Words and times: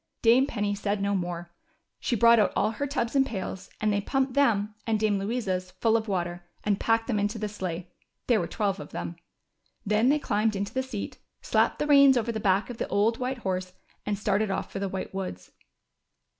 Dame 0.23 0.47
Penny 0.47 0.73
said 0.73 0.99
no 0.99 1.13
more. 1.13 1.51
She 1.99 2.15
brought 2.15 2.39
out 2.39 2.51
all 2.55 2.71
her 2.71 2.87
tubs 2.87 3.15
and 3.15 3.23
pails, 3.23 3.69
and 3.79 3.93
they 3.93 4.01
pumped 4.01 4.33
them, 4.33 4.73
and 4.87 4.99
Dame 4.99 5.19
Louisa's, 5.19 5.69
full 5.79 5.95
of 5.95 6.07
water, 6.07 6.43
and 6.63 6.79
packed 6.79 7.05
them 7.05 7.19
into 7.19 7.37
the 7.37 7.47
sleigh— 7.47 7.87
there 8.25 8.39
were 8.39 8.47
twelve 8.47 8.79
of 8.79 8.89
them. 8.93 9.15
Then 9.85 10.09
they 10.09 10.17
climbed 10.17 10.55
into 10.55 10.73
the 10.73 10.81
seat, 10.81 11.19
slapped 11.43 11.77
the 11.77 11.85
reins 11.85 12.17
over 12.17 12.31
the 12.31 12.39
back 12.39 12.71
of 12.71 12.77
the 12.79 12.87
old 12.87 13.19
white 13.19 13.37
horse, 13.45 13.73
and 14.03 14.17
started 14.17 14.49
off 14.49 14.71
for 14.71 14.79
the 14.79 14.89
White 14.89 15.13
Woods. 15.13 15.51